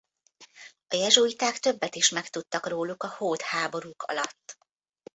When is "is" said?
1.95-2.09